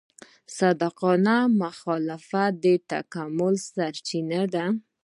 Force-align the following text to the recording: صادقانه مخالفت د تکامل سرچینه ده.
صادقانه 0.57 1.35
مخالفت 1.61 2.51
د 2.63 2.65
تکامل 2.91 3.53
سرچینه 3.71 4.41
ده. 4.53 4.65